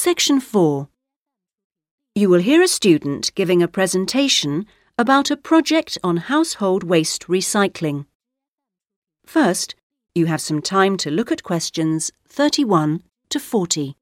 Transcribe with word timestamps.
Section 0.00 0.38
4. 0.38 0.88
You 2.14 2.28
will 2.28 2.38
hear 2.38 2.62
a 2.62 2.68
student 2.68 3.32
giving 3.34 3.64
a 3.64 3.66
presentation 3.66 4.64
about 4.96 5.28
a 5.28 5.36
project 5.36 5.98
on 6.04 6.18
household 6.18 6.84
waste 6.84 7.26
recycling. 7.26 8.06
First, 9.26 9.74
you 10.14 10.26
have 10.26 10.40
some 10.40 10.62
time 10.62 10.98
to 10.98 11.10
look 11.10 11.32
at 11.32 11.42
questions 11.42 12.12
31 12.28 13.02
to 13.30 13.40
40. 13.40 13.96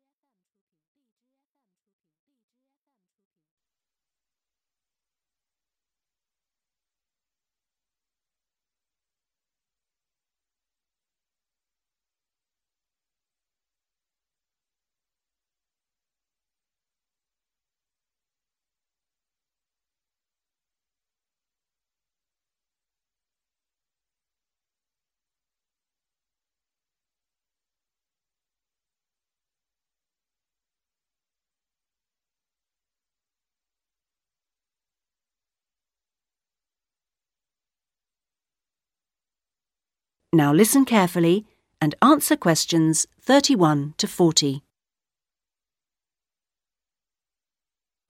Now 40.36 40.52
listen 40.52 40.84
carefully 40.84 41.46
and 41.80 41.94
answer 42.02 42.36
questions 42.36 43.06
31 43.22 43.94
to 43.96 44.06
40. 44.06 44.60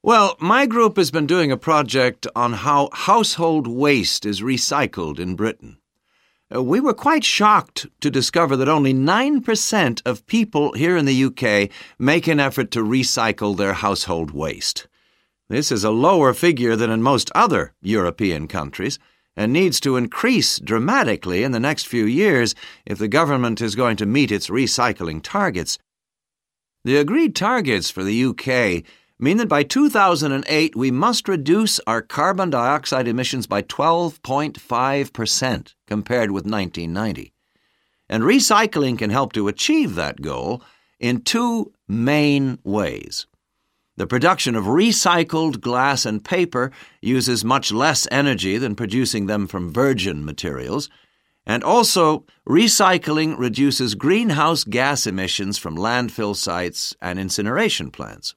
Well, 0.02 0.36
my 0.40 0.66
group 0.66 0.96
has 0.96 1.12
been 1.12 1.28
doing 1.28 1.52
a 1.52 1.56
project 1.56 2.27
on 2.34 2.55
how 2.55 2.88
household 2.92 3.68
waste 3.68 4.27
is 4.27 4.41
recycled 4.41 5.20
in 5.20 5.36
Britain. 5.36 5.78
Uh, 6.52 6.64
We 6.64 6.80
were 6.80 6.94
quite 6.94 7.22
shocked 7.22 7.86
to 8.00 8.10
discover 8.10 8.56
that 8.56 8.68
only 8.68 8.92
9% 8.92 10.02
of 10.05 10.27
people 10.27 10.72
here 10.72 10.96
in 10.96 11.05
the 11.05 11.24
UK 11.27 11.70
make 11.96 12.27
an 12.27 12.40
effort 12.40 12.72
to 12.72 12.80
recycle 12.80 13.56
their 13.56 13.74
household 13.74 14.33
waste. 14.33 14.88
This 15.48 15.70
is 15.70 15.84
a 15.84 15.90
lower 15.90 16.34
figure 16.34 16.74
than 16.74 16.90
in 16.90 17.02
most 17.02 17.30
other 17.36 17.72
European 17.83 18.48
countries 18.48 18.98
and 19.37 19.53
needs 19.53 19.79
to 19.81 19.97
increase 19.97 20.59
dramatically 20.59 21.42
in 21.42 21.53
the 21.53 21.61
next 21.61 21.87
few 21.87 22.06
years 22.06 22.55
if 22.87 22.97
the 22.98 23.09
government 23.09 23.61
is 23.61 23.75
going 23.75 23.97
to 23.97 24.06
meet 24.06 24.33
its 24.33 24.48
recycling 24.48 25.23
targets. 25.23 25.79
The 26.84 26.97
agreed 26.97 27.37
targets 27.37 27.91
for 27.91 28.05
the 28.05 28.25
UK 28.25 28.84
mean 29.19 29.39
that 29.39 29.48
by 29.48 29.62
2008 29.62 30.77
we 30.77 30.91
must 30.91 31.27
reduce 31.29 31.81
our 31.87 32.03
carbon 32.03 32.51
dioxide 32.51 33.09
emissions 33.09 33.47
by 33.47 33.62
12.5% 33.62 35.75
compared 35.87 36.31
with 36.31 36.45
1990. 36.45 37.33
And 38.09 38.23
recycling 38.23 38.98
can 38.98 39.11
help 39.11 39.33
to 39.33 39.48
achieve 39.48 39.97
that 39.97 40.23
goal 40.23 40.62
in 41.01 41.23
two 41.23 41.73
main 41.89 42.61
ways. 42.62 43.27
The 43.97 44.06
production 44.06 44.55
of 44.56 44.64
recycled 44.64 45.61
glass 45.61 46.05
and 46.05 46.22
paper 46.22 46.70
uses 47.00 47.44
much 47.44 47.72
less 47.72 48.06
energy 48.11 48.58
than 48.58 48.75
producing 48.75 49.27
them 49.27 49.47
from 49.47 49.72
virgin 49.72 50.25
materials, 50.25 50.91
and 51.47 51.64
also 51.64 52.27
recycling 52.47 53.39
reduces 53.39 53.94
greenhouse 53.94 54.64
gas 54.64 55.06
emissions 55.06 55.56
from 55.56 55.77
landfill 55.77 56.36
sites 56.36 56.94
and 57.00 57.19
incineration 57.19 57.91
plants. 57.91 58.34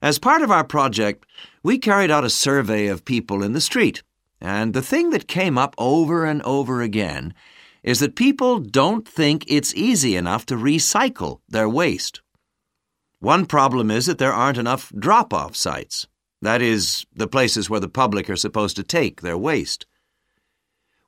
As 0.00 0.20
part 0.20 0.42
of 0.42 0.52
our 0.52 0.64
project, 0.64 1.26
we 1.64 1.78
carried 1.78 2.10
out 2.10 2.24
a 2.24 2.30
survey 2.30 2.86
of 2.86 3.04
people 3.04 3.42
in 3.42 3.54
the 3.54 3.60
street, 3.60 4.04
and 4.40 4.72
the 4.72 4.82
thing 4.82 5.10
that 5.10 5.26
came 5.26 5.58
up 5.58 5.74
over 5.78 6.24
and 6.24 6.42
over 6.42 6.80
again 6.80 7.34
is 7.82 7.98
that 8.00 8.14
people 8.14 8.60
don't 8.60 9.08
think 9.08 9.44
it's 9.48 9.74
easy 9.74 10.14
enough 10.14 10.46
to 10.46 10.54
recycle 10.54 11.40
their 11.48 11.68
waste. 11.68 12.20
One 13.26 13.44
problem 13.44 13.90
is 13.90 14.06
that 14.06 14.18
there 14.18 14.32
aren't 14.32 14.56
enough 14.56 14.92
drop 14.96 15.34
off 15.34 15.56
sites. 15.56 16.06
That 16.42 16.62
is, 16.62 17.06
the 17.12 17.26
places 17.26 17.68
where 17.68 17.80
the 17.80 17.88
public 17.88 18.30
are 18.30 18.36
supposed 18.36 18.76
to 18.76 18.84
take 18.84 19.20
their 19.20 19.36
waste. 19.36 19.84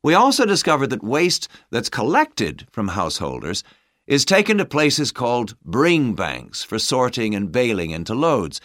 We 0.03 0.15
also 0.15 0.45
discovered 0.45 0.89
that 0.91 1.05
waste 1.05 1.47
that's 1.71 1.89
collected 1.89 2.67
from 2.73 2.89
householders 2.89 3.63
is 4.09 4.25
taken 4.25 4.59
to 4.59 4.65
places 4.65 5.13
called 5.13 5.55
bring 5.65 6.15
banks 6.15 6.65
for 6.65 6.81
sorting 6.81 7.37
and 7.37 7.53
baling 7.53 7.93
into 7.93 8.17
loads. 8.17 8.61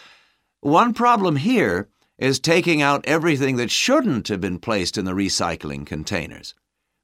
One 0.60 0.92
problem 0.92 1.36
here 1.36 1.88
is 2.18 2.40
taking 2.40 2.82
out 2.82 3.06
everything 3.06 3.54
that 3.58 3.70
shouldn't 3.70 4.26
have 4.26 4.40
been 4.40 4.58
placed 4.58 4.98
in 4.98 5.04
the 5.04 5.12
recycling 5.12 5.86
containers. 5.86 6.56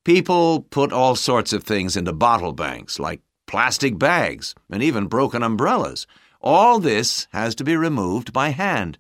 People 0.05 0.63
put 0.63 0.93
all 0.93 1.15
sorts 1.15 1.53
of 1.53 1.63
things 1.63 1.97
into 1.97 2.13
bottle 2.13 2.53
banks, 2.53 2.99
like 2.99 3.21
plastic 3.47 4.01
bags 4.01 4.53
and 4.69 4.83
even 4.83 5.07
broken 5.07 5.45
umbrellas. 5.45 6.09
All 6.41 6.79
this 6.79 7.29
has 7.33 7.55
to 7.57 7.65
be 7.65 7.77
removed 7.77 8.33
by 8.33 8.51
hand. 8.51 8.99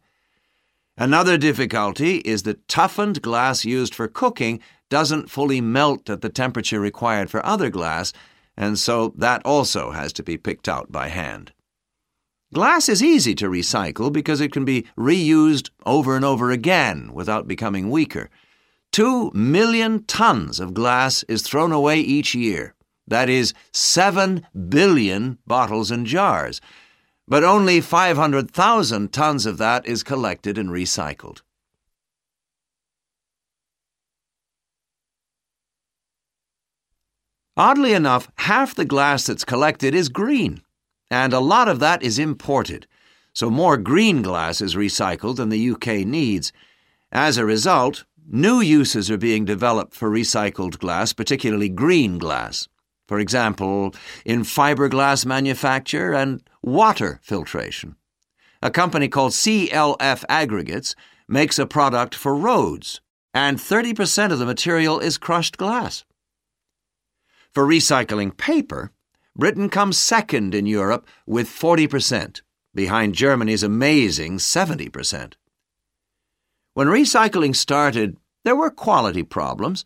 Another 0.96 1.38
difficulty 1.38 2.16
is 2.18 2.42
that 2.42 2.68
toughened 2.68 3.22
glass 3.22 3.64
used 3.64 3.94
for 3.94 4.06
cooking 4.06 4.60
doesn't 4.90 5.30
fully 5.30 5.60
melt 5.60 6.10
at 6.10 6.20
the 6.20 6.28
temperature 6.28 6.80
required 6.80 7.30
for 7.30 7.44
other 7.46 7.70
glass, 7.70 8.12
and 8.56 8.78
so 8.78 9.14
that 9.16 9.40
also 9.46 9.92
has 9.92 10.12
to 10.12 10.22
be 10.22 10.36
picked 10.36 10.68
out 10.68 10.92
by 10.92 11.08
hand. 11.08 11.52
Glass 12.52 12.88
is 12.88 13.02
easy 13.02 13.34
to 13.36 13.48
recycle 13.48 14.12
because 14.12 14.40
it 14.40 14.52
can 14.52 14.64
be 14.64 14.84
reused 14.98 15.70
over 15.86 16.16
and 16.16 16.24
over 16.24 16.50
again 16.50 17.12
without 17.14 17.48
becoming 17.48 17.88
weaker. 17.88 18.28
Two 18.92 19.30
million 19.32 20.04
tons 20.04 20.60
of 20.60 20.74
glass 20.74 21.22
is 21.28 21.42
thrown 21.42 21.72
away 21.72 22.00
each 22.00 22.34
year. 22.34 22.74
That 23.06 23.30
is, 23.30 23.54
seven 23.72 24.46
billion 24.68 25.38
bottles 25.46 25.90
and 25.90 26.04
jars 26.04 26.60
but 27.30 27.44
only 27.44 27.80
500,000 27.80 29.12
tons 29.12 29.46
of 29.46 29.56
that 29.58 29.86
is 29.86 30.02
collected 30.02 30.58
and 30.58 30.68
recycled. 30.68 31.42
Oddly 37.56 37.92
enough, 37.92 38.28
half 38.38 38.74
the 38.74 38.84
glass 38.84 39.26
that's 39.26 39.44
collected 39.44 39.94
is 39.94 40.08
green, 40.08 40.62
and 41.08 41.32
a 41.32 41.38
lot 41.38 41.68
of 41.68 41.78
that 41.78 42.02
is 42.02 42.18
imported, 42.18 42.88
so 43.32 43.48
more 43.48 43.76
green 43.76 44.22
glass 44.22 44.60
is 44.60 44.74
recycled 44.74 45.36
than 45.36 45.50
the 45.50 45.70
UK 45.70 46.04
needs. 46.04 46.52
As 47.12 47.38
a 47.38 47.44
result, 47.44 48.04
new 48.26 48.60
uses 48.60 49.08
are 49.08 49.16
being 49.16 49.44
developed 49.44 49.94
for 49.94 50.10
recycled 50.10 50.80
glass, 50.80 51.12
particularly 51.12 51.68
green 51.68 52.18
glass. 52.18 52.66
For 53.10 53.18
example, 53.18 53.92
in 54.24 54.42
fiberglass 54.42 55.26
manufacture 55.26 56.12
and 56.14 56.48
water 56.62 57.18
filtration. 57.24 57.96
A 58.62 58.70
company 58.70 59.08
called 59.08 59.32
CLF 59.32 60.22
Aggregates 60.28 60.94
makes 61.26 61.58
a 61.58 61.66
product 61.66 62.14
for 62.14 62.36
roads, 62.36 63.00
and 63.34 63.58
30% 63.58 64.30
of 64.30 64.38
the 64.38 64.46
material 64.46 65.00
is 65.00 65.18
crushed 65.18 65.56
glass. 65.56 66.04
For 67.50 67.66
recycling 67.66 68.36
paper, 68.36 68.92
Britain 69.34 69.70
comes 69.70 69.98
second 69.98 70.54
in 70.54 70.66
Europe 70.66 71.04
with 71.26 71.48
40%, 71.48 72.42
behind 72.76 73.16
Germany's 73.16 73.64
amazing 73.64 74.38
70%. 74.38 75.32
When 76.74 76.86
recycling 76.86 77.56
started, 77.56 78.18
there 78.44 78.54
were 78.54 78.70
quality 78.70 79.24
problems, 79.24 79.84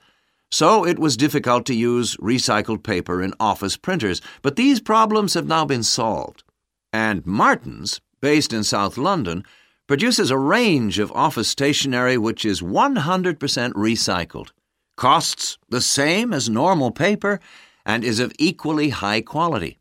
so 0.51 0.87
it 0.87 0.99
was 0.99 1.17
difficult 1.17 1.67
to 1.67 1.75
use 1.75 2.17
recycled 2.19 2.83
paper 2.83 3.23
in 3.23 3.35
office 3.41 3.77
printers, 3.77 4.21
but 4.43 4.57
these 4.57 4.81
problems 4.81 5.35
have 5.35 5.47
now 5.47 5.65
been 5.65 5.83
solved. 5.83 6.45
And 6.93 7.27
Martins, 7.27 8.01
based 8.21 8.53
in 8.53 8.63
South 8.63 8.97
London, 8.97 9.45
produces 9.87 10.31
a 10.31 10.39
range 10.39 10.99
of 10.99 11.13
office 11.13 11.49
stationery 11.49 12.17
which 12.17 12.45
is 12.45 12.63
100% 12.63 13.37
recycled, 13.73 14.51
costs 14.97 15.59
the 15.69 15.81
same 15.81 16.33
as 16.33 16.49
normal 16.49 16.91
paper, 16.91 17.41
and 17.85 18.05
is 18.05 18.21
of 18.21 18.33
equally 18.39 18.91
high 18.91 19.21
quality. 19.21 19.79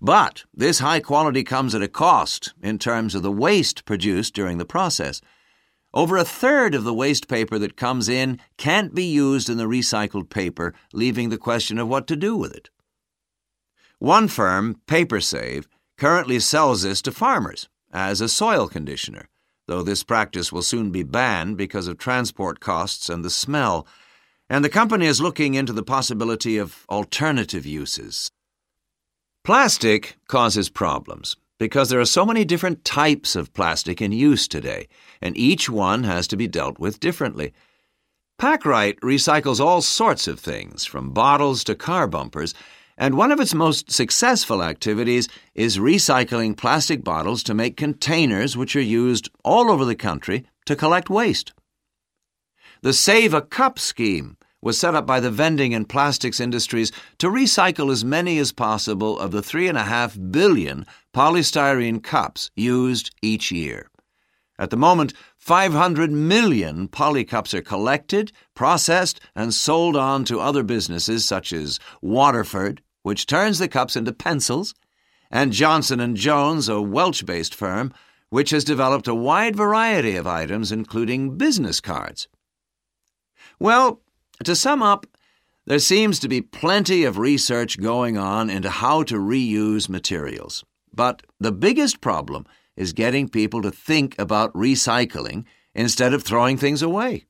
But 0.00 0.44
this 0.52 0.80
high 0.80 1.00
quality 1.00 1.44
comes 1.44 1.74
at 1.74 1.82
a 1.82 1.88
cost 1.88 2.54
in 2.60 2.78
terms 2.78 3.14
of 3.14 3.22
the 3.22 3.32
waste 3.32 3.84
produced 3.84 4.34
during 4.34 4.58
the 4.58 4.64
process. 4.64 5.20
Over 5.96 6.18
a 6.18 6.26
third 6.26 6.74
of 6.74 6.84
the 6.84 6.92
waste 6.92 7.26
paper 7.26 7.58
that 7.58 7.78
comes 7.78 8.06
in 8.06 8.38
can't 8.58 8.94
be 8.94 9.04
used 9.04 9.48
in 9.48 9.56
the 9.56 9.64
recycled 9.64 10.28
paper, 10.28 10.74
leaving 10.92 11.30
the 11.30 11.38
question 11.38 11.78
of 11.78 11.88
what 11.88 12.06
to 12.08 12.16
do 12.16 12.36
with 12.36 12.54
it. 12.54 12.68
One 13.98 14.28
firm, 14.28 14.78
PaperSave, 14.86 15.64
currently 15.96 16.38
sells 16.38 16.82
this 16.82 17.00
to 17.00 17.12
farmers 17.12 17.70
as 17.94 18.20
a 18.20 18.28
soil 18.28 18.68
conditioner, 18.68 19.30
though 19.68 19.82
this 19.82 20.04
practice 20.04 20.52
will 20.52 20.60
soon 20.60 20.90
be 20.90 21.02
banned 21.02 21.56
because 21.56 21.88
of 21.88 21.96
transport 21.96 22.60
costs 22.60 23.08
and 23.08 23.24
the 23.24 23.30
smell, 23.30 23.86
and 24.50 24.62
the 24.62 24.68
company 24.68 25.06
is 25.06 25.22
looking 25.22 25.54
into 25.54 25.72
the 25.72 25.82
possibility 25.82 26.58
of 26.58 26.84
alternative 26.90 27.64
uses. 27.64 28.30
Plastic 29.44 30.18
causes 30.28 30.68
problems. 30.68 31.36
Because 31.58 31.88
there 31.88 32.00
are 32.00 32.04
so 32.04 32.26
many 32.26 32.44
different 32.44 32.84
types 32.84 33.34
of 33.34 33.52
plastic 33.54 34.02
in 34.02 34.12
use 34.12 34.46
today, 34.46 34.88
and 35.20 35.36
each 35.36 35.70
one 35.70 36.04
has 36.04 36.26
to 36.28 36.36
be 36.36 36.46
dealt 36.46 36.78
with 36.78 37.00
differently. 37.00 37.52
Packrite 38.38 39.00
recycles 39.00 39.60
all 39.60 39.80
sorts 39.80 40.28
of 40.28 40.38
things, 40.38 40.84
from 40.84 41.12
bottles 41.12 41.64
to 41.64 41.74
car 41.74 42.06
bumpers, 42.06 42.54
and 42.98 43.16
one 43.16 43.32
of 43.32 43.40
its 43.40 43.54
most 43.54 43.90
successful 43.90 44.62
activities 44.62 45.28
is 45.54 45.78
recycling 45.78 46.56
plastic 46.56 47.04
bottles 47.04 47.42
to 47.42 47.54
make 47.54 47.76
containers 47.76 48.56
which 48.56 48.76
are 48.76 48.80
used 48.80 49.30
all 49.44 49.70
over 49.70 49.84
the 49.84 49.94
country 49.94 50.46
to 50.64 50.76
collect 50.76 51.10
waste. 51.10 51.52
The 52.82 52.92
Save 52.92 53.34
a 53.34 53.42
Cup 53.42 53.78
scheme 53.78 54.36
was 54.66 54.76
set 54.76 54.96
up 54.96 55.06
by 55.06 55.20
the 55.20 55.30
vending 55.30 55.72
and 55.72 55.88
plastics 55.88 56.40
industries 56.40 56.90
to 57.18 57.28
recycle 57.28 57.92
as 57.92 58.04
many 58.04 58.36
as 58.36 58.50
possible 58.50 59.16
of 59.20 59.30
the 59.30 59.40
3.5 59.40 60.32
billion 60.32 60.84
polystyrene 61.14 62.02
cups 62.02 62.50
used 62.56 63.14
each 63.22 63.52
year. 63.52 63.88
At 64.58 64.70
the 64.70 64.76
moment, 64.76 65.12
500 65.38 66.10
million 66.10 66.88
polycups 66.88 67.54
are 67.54 67.62
collected, 67.62 68.32
processed, 68.56 69.20
and 69.36 69.54
sold 69.54 69.94
on 69.94 70.24
to 70.24 70.40
other 70.40 70.64
businesses 70.64 71.24
such 71.24 71.52
as 71.52 71.78
Waterford, 72.02 72.82
which 73.04 73.26
turns 73.26 73.60
the 73.60 73.68
cups 73.68 73.94
into 73.94 74.12
pencils, 74.12 74.74
and 75.30 75.52
Johnson 75.52 76.16
& 76.16 76.16
Jones, 76.16 76.68
a 76.68 76.82
Welsh-based 76.82 77.54
firm, 77.54 77.92
which 78.30 78.50
has 78.50 78.64
developed 78.64 79.06
a 79.06 79.14
wide 79.14 79.54
variety 79.54 80.16
of 80.16 80.26
items 80.26 80.72
including 80.72 81.38
business 81.38 81.80
cards. 81.80 82.26
Well, 83.60 84.02
to 84.44 84.54
sum 84.54 84.82
up, 84.82 85.06
there 85.66 85.78
seems 85.78 86.18
to 86.20 86.28
be 86.28 86.40
plenty 86.40 87.04
of 87.04 87.18
research 87.18 87.80
going 87.80 88.16
on 88.16 88.48
into 88.50 88.70
how 88.70 89.02
to 89.04 89.16
reuse 89.16 89.88
materials. 89.88 90.64
But 90.94 91.22
the 91.40 91.52
biggest 91.52 92.00
problem 92.00 92.46
is 92.76 92.92
getting 92.92 93.28
people 93.28 93.62
to 93.62 93.70
think 93.70 94.14
about 94.18 94.52
recycling 94.54 95.44
instead 95.74 96.14
of 96.14 96.22
throwing 96.22 96.56
things 96.56 96.82
away. 96.82 97.26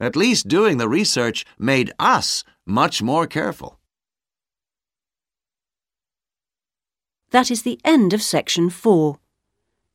At 0.00 0.16
least 0.16 0.48
doing 0.48 0.78
the 0.78 0.88
research 0.88 1.44
made 1.58 1.92
us 1.98 2.44
much 2.66 3.02
more 3.02 3.26
careful. 3.26 3.78
That 7.30 7.50
is 7.50 7.62
the 7.62 7.80
end 7.84 8.12
of 8.12 8.20
section 8.20 8.68
four. 8.68 9.18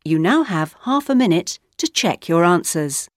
You 0.04 0.18
now 0.18 0.44
have 0.44 0.76
half 0.86 1.10
a 1.10 1.16
minute 1.16 1.60
to 1.78 1.88
check 1.88 2.28
your 2.28 2.44
answers. 2.44 3.10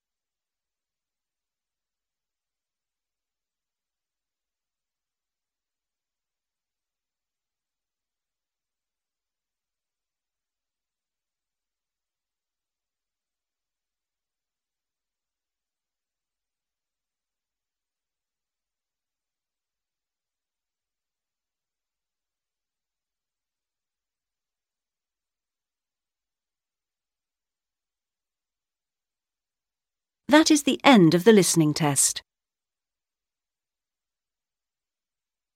That 30.30 30.48
is 30.48 30.62
the 30.62 30.80
end 30.84 31.12
of 31.16 31.24
the 31.24 31.32
listening 31.32 31.74
test. 31.74 32.22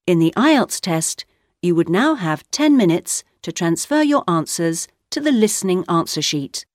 In 0.04 0.18
the 0.18 0.34
IELTS 0.36 0.80
test, 0.80 1.24
you 1.62 1.76
would 1.76 1.88
now 1.88 2.16
have 2.16 2.50
10 2.50 2.76
minutes 2.76 3.22
to 3.42 3.52
transfer 3.52 4.02
your 4.02 4.24
answers 4.26 4.88
to 5.10 5.20
the 5.20 5.30
listening 5.30 5.84
answer 5.88 6.20
sheet. 6.20 6.66